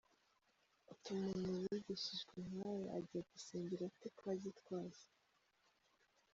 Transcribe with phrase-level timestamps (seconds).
[0.91, 5.07] Uti umuntu wigishijwe nkawe ajya gusengera ate kwa Gitwaza?